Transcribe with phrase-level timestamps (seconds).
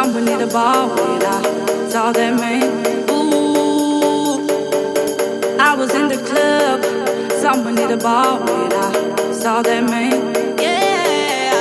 [0.00, 2.62] In the bar when I saw that man.
[3.10, 4.40] Ooh.
[5.60, 6.82] I was in the club.
[7.38, 10.34] somebody the bar when I saw that man.
[10.58, 11.52] Yeah.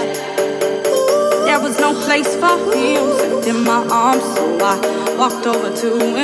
[1.47, 6.15] There was no place for except in my arms, so I walked over to him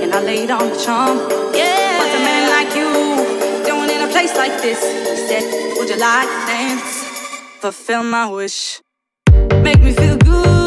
[0.00, 1.18] and I laid on the charm.
[1.54, 2.88] Yeah, what's a man like you
[3.66, 4.80] doing in a place like this?
[4.80, 5.42] He said,
[5.76, 7.04] Would you like to dance?
[7.60, 8.80] Fulfill my wish.
[9.60, 10.57] Make me feel good,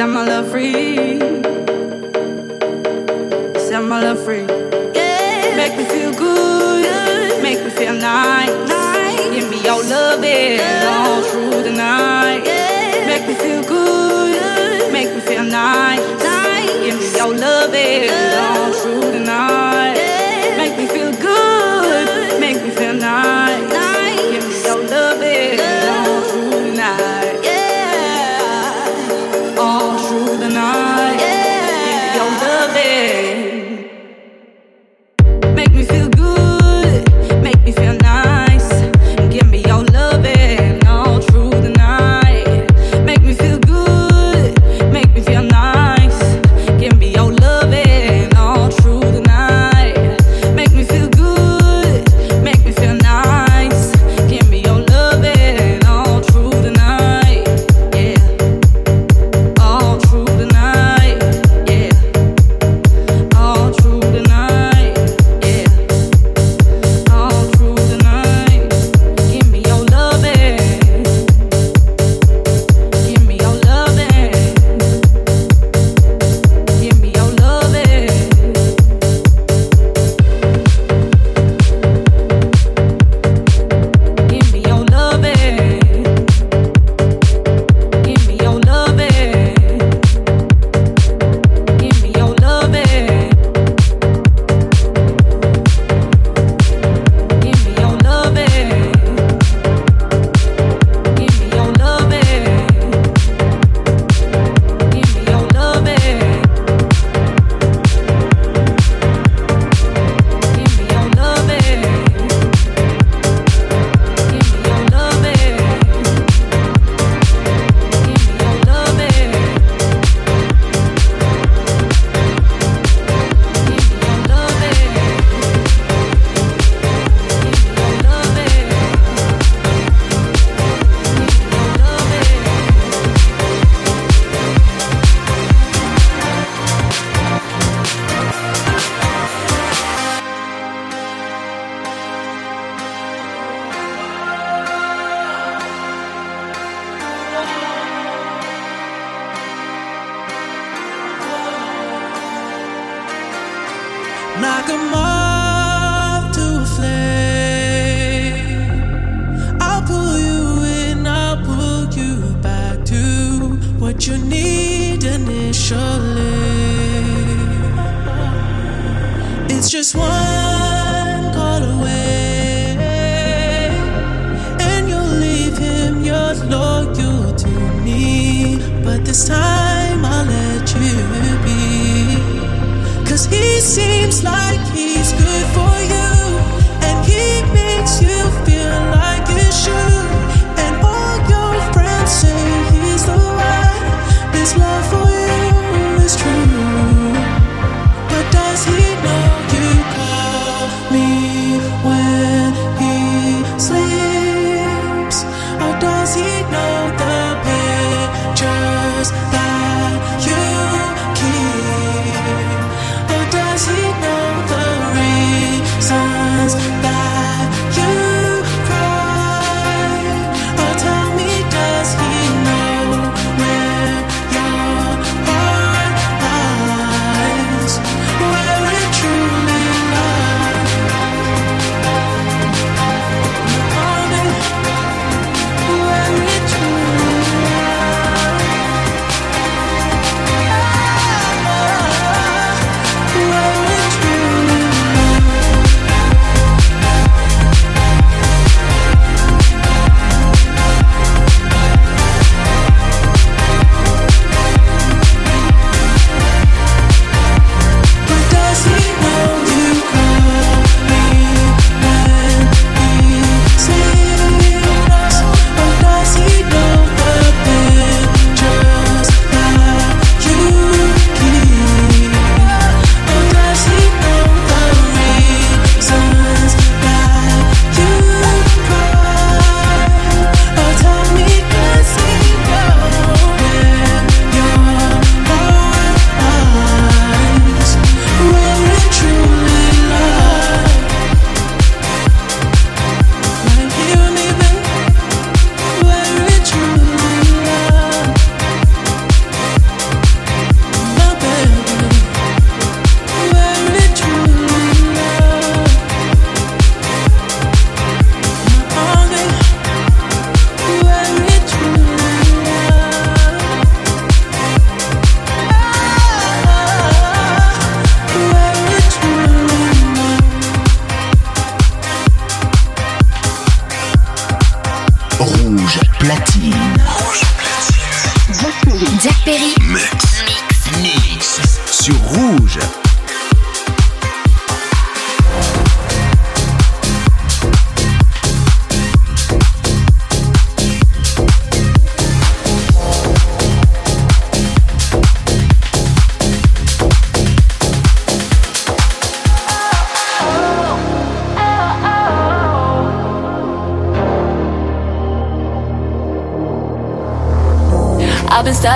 [0.00, 1.18] Set my love free.
[3.60, 4.46] Set my love free.
[4.94, 5.54] Yeah.
[5.58, 7.42] Make me feel good.
[7.42, 8.48] Make me feel nice.
[9.34, 12.44] Give me your loving all through the night.
[12.46, 13.08] Yeah.
[13.08, 14.90] Make me feel good.
[14.90, 16.00] Make me feel nice.
[16.82, 18.89] Give me your loving all through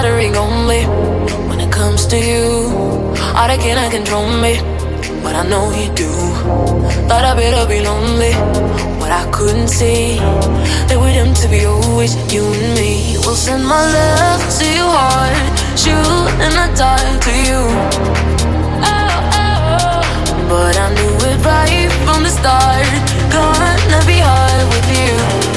[0.04, 0.84] Only
[1.48, 2.68] when it comes to you.
[3.36, 4.60] All that cannot control me,
[5.22, 6.12] but I know you do.
[7.08, 8.32] Thought I better be lonely,
[9.00, 10.16] but I couldn't see
[10.88, 13.16] that we're doomed to be always you and me.
[13.24, 17.60] We'll send my love to your heart, shoot in the dark to you.
[20.52, 22.84] But I knew it right from the start.
[23.32, 25.53] Gonna be hard with you.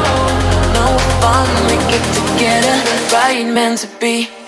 [0.77, 0.85] No
[1.21, 2.75] fun, we get together.
[3.13, 4.40] Right meant to be.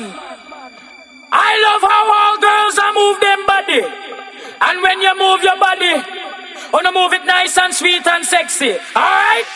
[0.00, 0.14] man.
[1.30, 3.82] I love how all girls are move them body.
[4.60, 8.76] And when you move your body, oh, wanna move it nice and sweet and sexy.
[8.96, 9.46] Alright?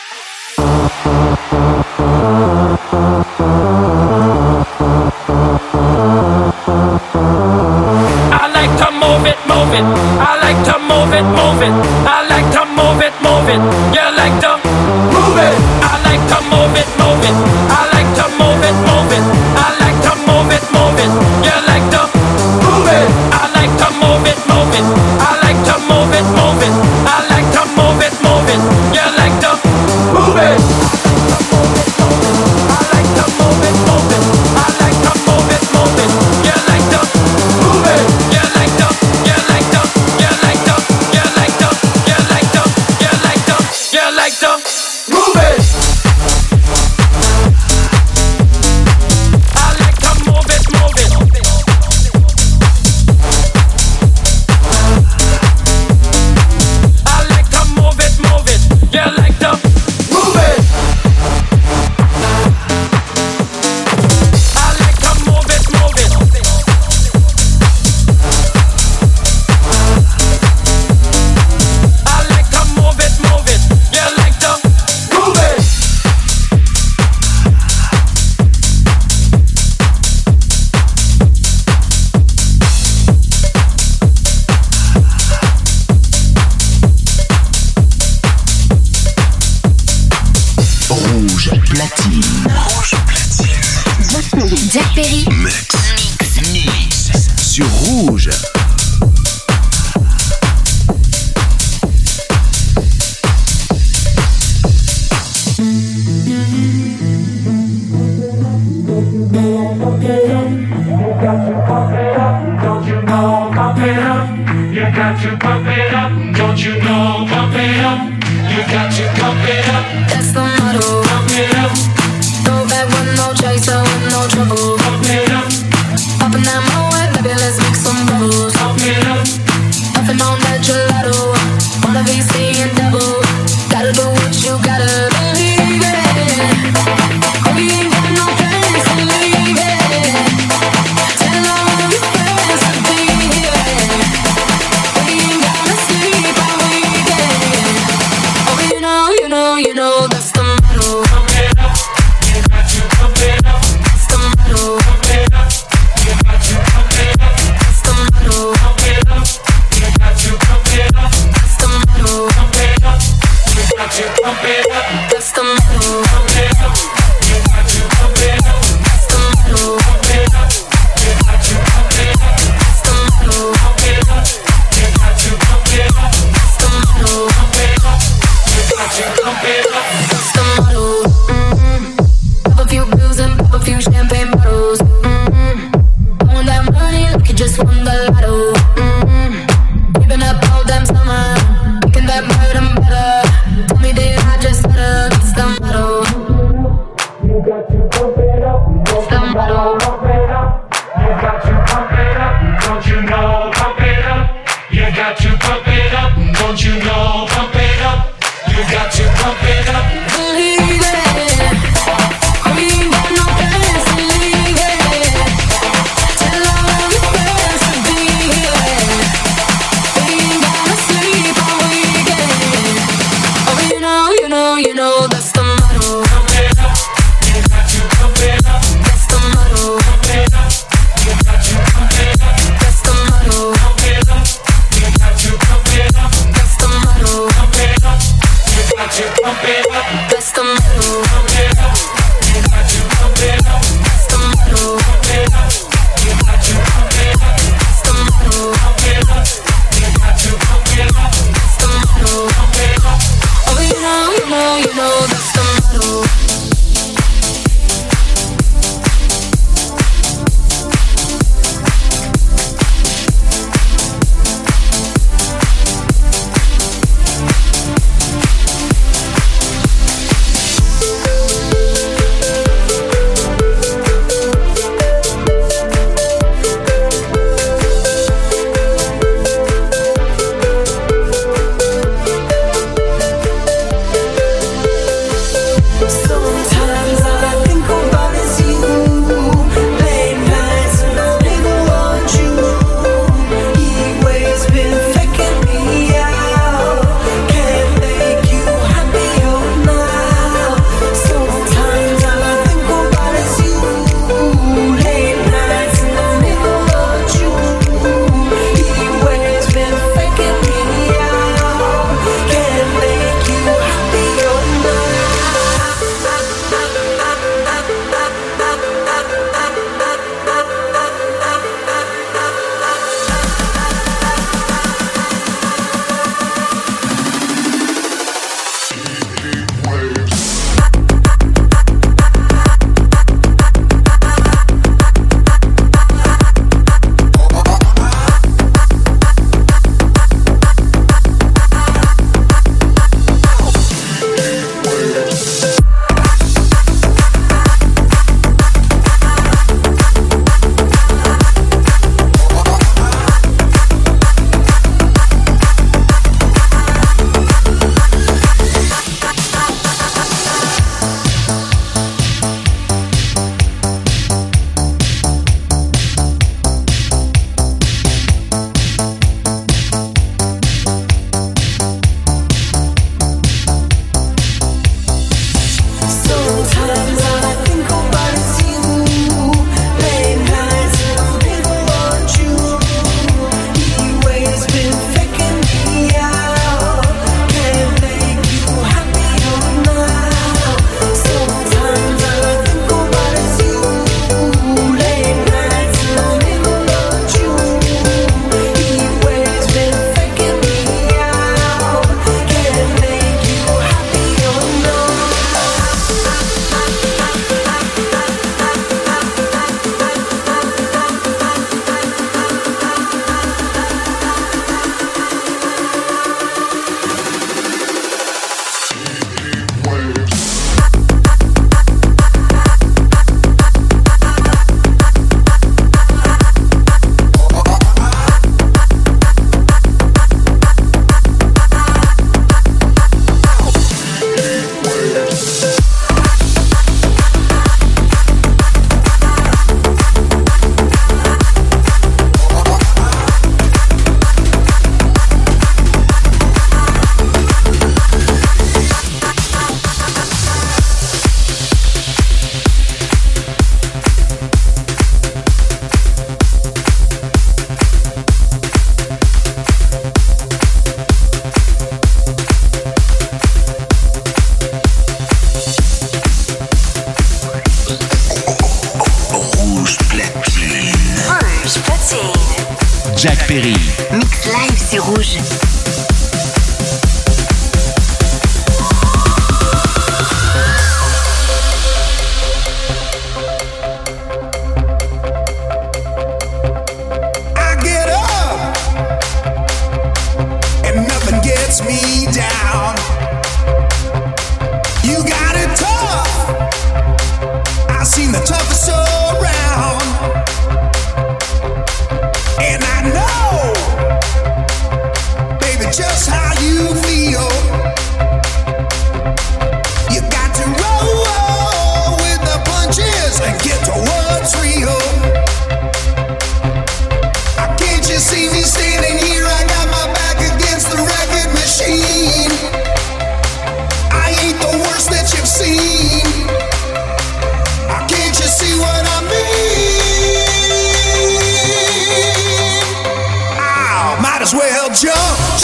[534.81, 535.38] 加。